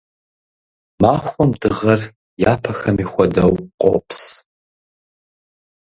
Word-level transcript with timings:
Махуэм 1.01 1.51
дыгъэр, 1.61 2.01
япэхэми 2.51 3.05
хуэдэу, 3.11 3.53
къопс. 3.79 4.21